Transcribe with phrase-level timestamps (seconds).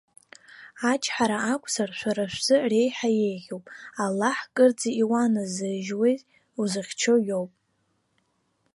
[0.91, 3.65] Ачҳара акәзар, шәара шәзы реиҳа иеиӷьуп.
[4.03, 6.15] Аллаҳ кырӡа иуаназыжьуеи
[6.61, 7.51] узыхьчо иоуп.